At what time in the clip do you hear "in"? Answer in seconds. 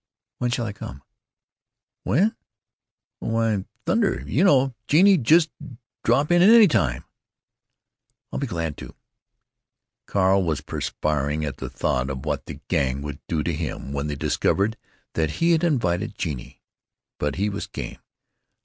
6.31-6.41